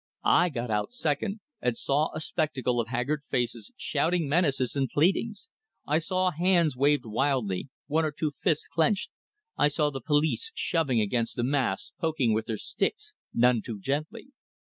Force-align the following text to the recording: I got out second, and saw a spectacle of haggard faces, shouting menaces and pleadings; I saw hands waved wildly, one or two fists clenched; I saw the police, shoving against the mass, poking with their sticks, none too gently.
I 0.25 0.49
got 0.49 0.71
out 0.71 0.93
second, 0.93 1.41
and 1.61 1.77
saw 1.77 2.09
a 2.15 2.19
spectacle 2.21 2.79
of 2.79 2.87
haggard 2.87 3.21
faces, 3.29 3.71
shouting 3.77 4.27
menaces 4.27 4.75
and 4.75 4.89
pleadings; 4.89 5.47
I 5.85 5.99
saw 5.99 6.31
hands 6.31 6.75
waved 6.75 7.05
wildly, 7.05 7.69
one 7.85 8.03
or 8.03 8.11
two 8.11 8.31
fists 8.41 8.67
clenched; 8.67 9.11
I 9.59 9.67
saw 9.67 9.91
the 9.91 10.01
police, 10.01 10.51
shoving 10.55 10.99
against 11.01 11.35
the 11.35 11.43
mass, 11.43 11.91
poking 11.99 12.33
with 12.33 12.47
their 12.47 12.57
sticks, 12.57 13.13
none 13.31 13.61
too 13.61 13.79
gently. 13.79 14.29